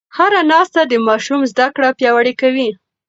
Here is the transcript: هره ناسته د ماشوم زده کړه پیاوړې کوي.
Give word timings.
هره 0.17 0.41
ناسته 0.51 0.81
د 0.87 0.93
ماشوم 1.07 1.41
زده 1.51 1.67
کړه 1.75 1.89
پیاوړې 1.99 2.33
کوي. 2.41 2.69